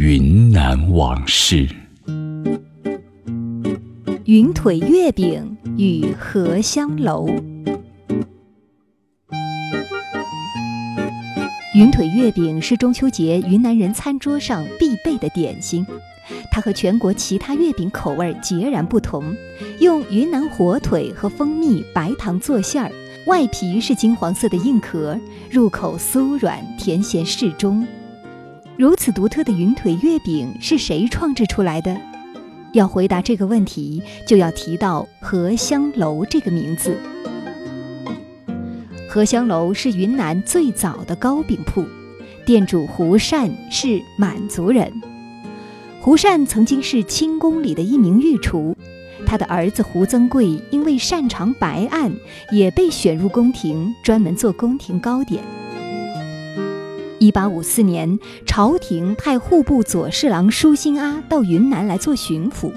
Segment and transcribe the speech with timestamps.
[0.00, 1.68] 云南往事。
[4.26, 7.28] 云腿月饼与荷香楼。
[11.74, 15.84] 云腿月饼是中秋节云南人餐桌上必备的点心，
[16.52, 19.34] 它和全国其他月饼口味截然不同，
[19.80, 22.92] 用云南火腿和蜂蜜、白糖做馅儿，
[23.26, 25.18] 外皮是金黄色的硬壳，
[25.50, 27.84] 入口酥软，甜咸适中。
[28.78, 32.00] 如此独特的云腿月饼是谁创制出来的？
[32.72, 36.96] 要回答这个问题，就要提到荷香楼这个名字。
[39.10, 41.84] 荷香楼是云南最早的糕饼铺，
[42.46, 44.92] 店主胡善是满族人。
[46.00, 48.76] 胡善曾经是清宫里的一名御厨，
[49.26, 52.12] 他的儿子胡增贵因为擅长白案，
[52.52, 55.42] 也被选入宫廷，专门做宫廷糕点。
[57.18, 62.72] 一八五四年，朝廷派户部左侍郎舒心阿到云南来做巡抚。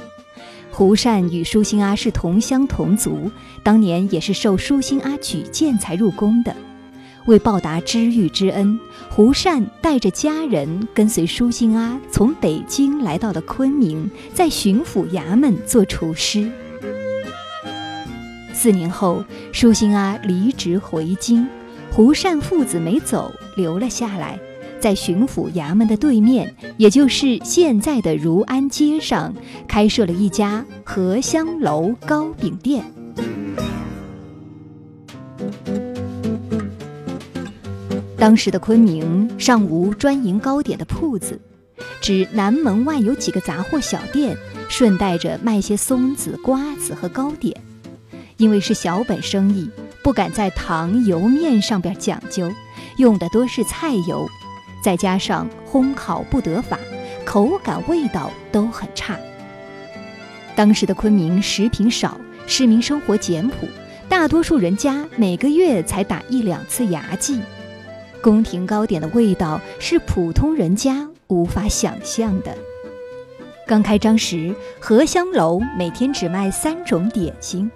[0.72, 3.30] 胡善与舒心阿是同乡同族，
[3.62, 6.56] 当年也是受舒心阿举荐才入宫的。
[7.28, 16.50] 为报答知遇之恩，胡善带着家人跟随舒心阿从北京来到了昆明，在巡抚衙门做厨师。
[18.54, 21.48] 四年后，舒心阿离职回京，
[21.94, 24.40] 胡善父子没走，留了下来。
[24.80, 29.32] 在巡抚衙门的对面，也就是现在的如安街上，
[29.68, 32.84] 开设了一家荷香楼糕饼店。
[38.18, 41.40] 当时的昆明尚无专营糕点的铺子，
[42.02, 44.36] 只南门外有几个杂货小店，
[44.70, 47.56] 顺带着卖些松子、瓜子和糕点。
[48.42, 49.70] 因为是小本生意，
[50.02, 52.52] 不敢在糖油面上边讲究，
[52.98, 54.28] 用的多是菜油。
[54.84, 56.80] 再加上烘烤不得法，
[57.24, 59.16] 口感味道都很差。
[60.56, 63.68] 当时的昆明食品少，市民生活简朴，
[64.10, 67.40] 大多数人家每个月才打一两次牙祭。
[68.24, 72.58] 宫廷糕点的味道是普通人家无法想象的。
[73.68, 77.70] 刚开张时，荷香楼每天只卖三种点心：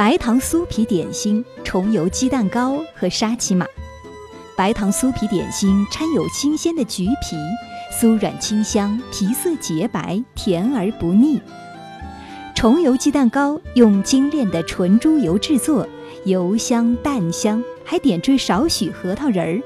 [0.00, 3.66] 白糖酥皮点心、重油鸡蛋糕和沙琪玛。
[4.56, 7.36] 白糖酥皮点心掺有新鲜的橘皮，
[7.92, 11.38] 酥软清香，皮色洁白，甜而不腻。
[12.54, 15.86] 重油鸡蛋糕用精炼的纯猪油制作，
[16.24, 19.62] 油香蛋香，还点缀少许核桃仁儿，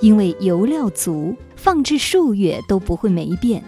[0.00, 3.62] 因为油料足，放置数月都不会霉变。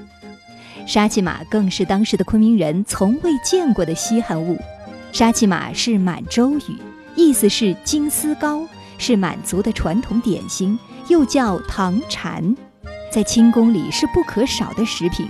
[0.88, 4.58] 沙琪玛更是当时的昆明人从未见过的稀罕物。
[5.12, 6.78] 沙琪玛是满洲语，
[7.14, 8.66] 意思是金丝糕。
[9.02, 10.78] 是满族的传统点心，
[11.08, 12.54] 又叫糖禅，
[13.10, 15.26] 在清宫里是不可少的食品，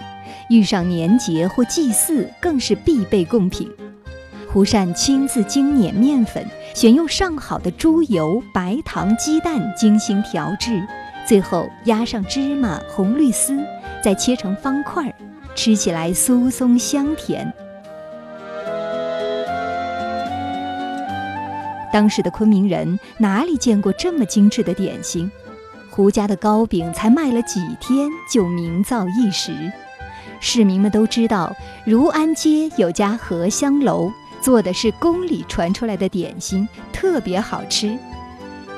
[0.48, 3.70] 遇上年节或祭祀更是必备贡品。
[4.52, 10.84] 胡善亲自精碾面粉，选用上好的猪油、白糖、鸡蛋精心调制，
[11.24, 13.56] 最后压上芝麻、红绿丝，
[14.02, 15.14] 再切成方块儿，
[15.54, 17.54] 吃起来酥松香甜。
[21.92, 25.30] 当时的昆明人哪里见过这么精致的点心？
[25.90, 29.52] 胡家的糕饼才卖了几天就名噪一时，
[30.40, 37.98] 市民们都知道如安街有家荷香楼，做的是宫里传出来的点心，特别好吃。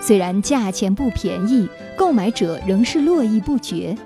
[0.00, 3.96] 虽然价钱不便宜，购买者仍是络绎不绝。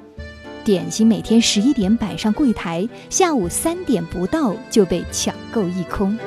[0.64, 6.18] 点心每天十一点摆上柜台，下午三点不到就被抢购一空。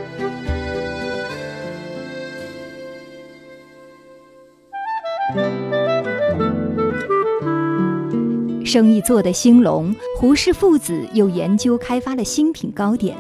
[8.66, 13.16] 生意做得兴隆，胡氏父子又研究开发了新品糕点。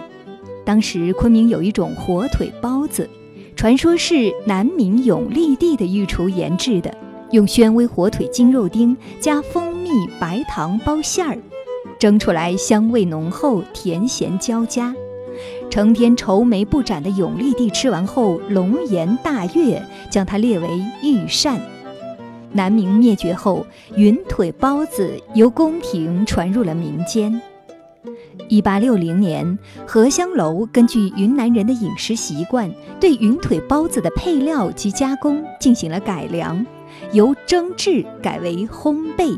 [0.64, 3.10] 当时昆明有一种火腿包子，
[3.56, 6.96] 传说是南明永历帝的御厨研制的，
[7.32, 11.38] 用宣威火腿精肉丁加蜂蜜、白糖包馅儿，
[11.98, 14.94] 蒸出来香味浓厚，甜咸交加。
[15.72, 19.82] 成天愁眉不展的永历帝吃完后龙颜大悦，
[20.12, 20.68] 将它列为
[21.02, 21.60] 御膳。
[22.52, 23.66] 南明灭绝后，
[23.96, 27.42] 云腿包子由宫廷传入了民间。
[28.48, 36.66] 一八六零年，荷香楼根据云南人的饮食习惯，对云腿包子的配料及加工进行了改良，
[37.12, 39.38] 由蒸制改为烘焙，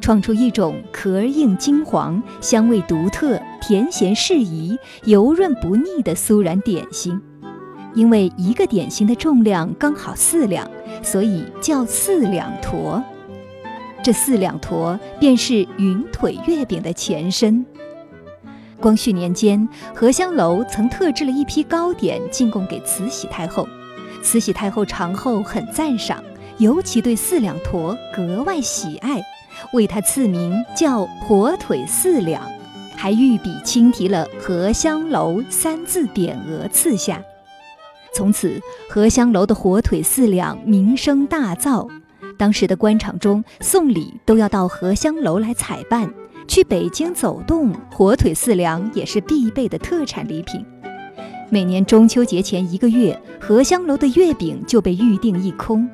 [0.00, 7.20] 创出一种壳硬金黄、香味独特、甜咸适宜、油润不腻的酥软点心。
[7.94, 10.70] 因为一个点心的重量刚好四两，
[11.02, 13.02] 所以叫四两坨。
[14.02, 17.64] 这四两坨便是云腿月饼的前身。
[18.78, 23.66] 光绪年间，荷香楼曾特制了一批糕点进贡给慈禧太后，
[24.22, 26.22] 慈禧太后尝后很赞赏，
[26.58, 29.20] 尤其对四两坨格外喜爱，
[29.72, 32.42] 为它赐名叫火腿四两，
[32.94, 37.20] 还御笔亲题了“荷香楼”三字匾额赐下。
[38.16, 38.58] 从此，
[38.88, 41.86] 荷香楼的火腿四两名声大噪，
[42.38, 46.10] 当时的官场中送礼都要到荷香楼来采办。
[46.48, 50.64] 去北京走动，火腿四两也是必备的特产礼品。
[51.50, 55.86] 每年中秋节前一个月，荷香楼的月饼就被预定一空。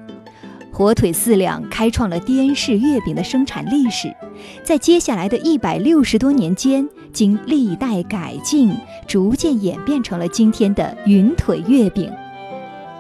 [0.71, 4.15] 火腿四两开创了滇式月饼的生产历史，
[4.63, 8.75] 在接下来的一百六十多年间，经历代改进，
[9.07, 12.11] 逐渐演变成了今天的云腿月饼。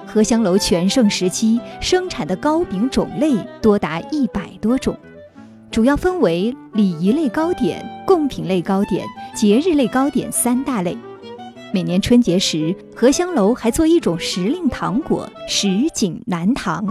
[0.06, 4.94] 荷香楼全盛时期生产的糕饼种类多达一百多种。
[5.70, 10.94] 主要分为礼仪类糕点、贡品类糕点、节日类糕点三大类。
[11.72, 16.84] 每年春节时，荷香楼还做一种时令糖果——什锦南糖。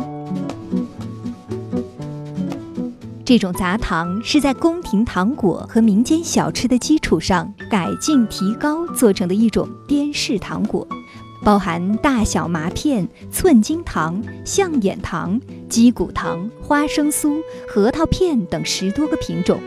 [3.24, 10.86] 这种杂糖是在宫廷糖果和民间小吃的基础上改进提高做成的一种滇式糖果。
[11.44, 19.60] 包含大小麻片、寸金糖、象眼糖、鸡骨糖、花生酥、核桃片等十多个品种。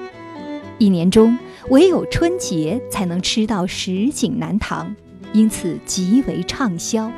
[0.79, 1.37] 一年中
[1.71, 4.95] 唯有春节才能吃到十锦南糖，
[5.33, 7.11] 因此极为畅销。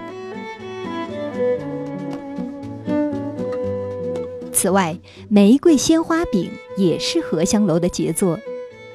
[4.57, 4.99] 此外，
[5.29, 8.39] 玫瑰鲜花饼也是荷香楼的杰作，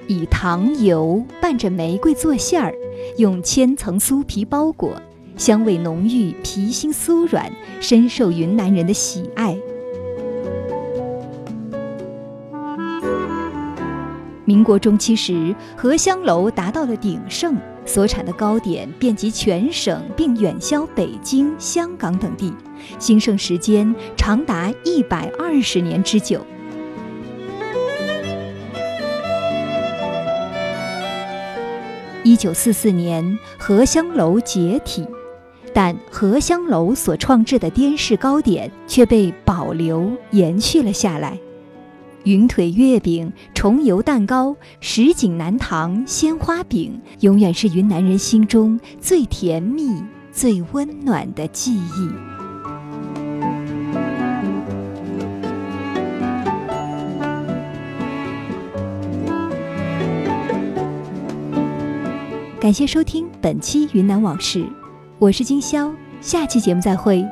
[0.07, 2.73] 以糖油拌着玫瑰做馅儿，
[3.17, 4.99] 用千层酥皮包裹。
[5.37, 9.55] 香味浓郁，皮心酥软，深受云南人的喜爱。
[14.43, 17.55] 民国中期时，荷香楼达到了鼎盛，
[17.85, 22.53] 所产的糕点遍及全省，并远销北京、香港等地，
[22.99, 26.45] 兴盛时间长达一百二十年之久。
[32.23, 35.07] 一九四四年，荷香楼解体。
[35.73, 41.39] 但荷香楼所创制的滇式糕点却被保留延续了下来，
[42.23, 52.09] 云腿月饼、重油蛋糕、什锦南糖、鲜花饼，永远是云南人心中最甜蜜、最温暖的记忆。
[62.59, 64.59] 感谢收听本期《云南往事》。
[65.17, 65.91] 我是金潇，
[66.21, 67.25] 下期节目再会。